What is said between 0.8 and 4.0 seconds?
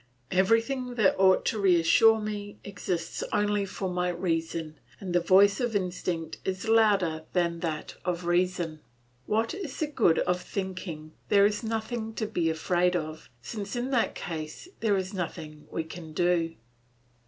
that ought to reassure me exists only for